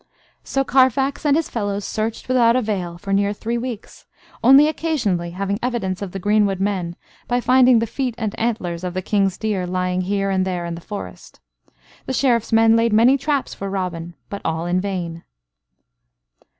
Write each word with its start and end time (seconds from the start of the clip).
So 0.43 0.63
Carfax 0.63 1.27
and 1.27 1.35
his 1.37 1.47
fellows 1.47 1.85
searched 1.85 2.27
without 2.27 2.55
avail 2.55 2.97
for 2.97 3.13
near 3.13 3.33
three 3.33 3.59
weeks, 3.59 4.07
only 4.43 4.67
occasionally 4.67 5.29
having 5.29 5.59
evidence 5.61 6.01
of 6.01 6.11
the 6.11 6.17
greenwood 6.17 6.59
men 6.59 6.95
by 7.27 7.39
finding 7.39 7.77
the 7.77 7.85
feet 7.85 8.15
and 8.17 8.33
antlers 8.39 8.83
of 8.83 8.95
the 8.95 9.03
King's 9.03 9.37
deer 9.37 9.67
lying 9.67 10.01
here 10.01 10.31
and 10.31 10.43
there 10.43 10.65
in 10.65 10.73
the 10.73 10.81
forest. 10.81 11.39
The 12.07 12.13
Sheriff's 12.13 12.51
men 12.51 12.75
laid 12.75 12.93
many 12.93 13.15
traps 13.15 13.53
for 13.53 13.69
Robin, 13.69 14.15
but 14.27 14.41
all 14.43 14.65
in 14.65 14.81
vain. 14.81 15.23